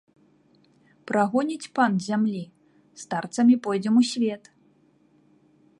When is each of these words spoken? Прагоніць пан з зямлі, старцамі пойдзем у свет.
Прагоніць 1.11 1.69
пан 1.79 1.91
з 1.99 2.03
зямлі, 2.11 2.41
старцамі 3.03 3.55
пойдзем 3.67 3.95
у 4.03 4.05
свет. 4.15 4.43